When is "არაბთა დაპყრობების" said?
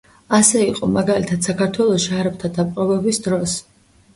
2.23-3.21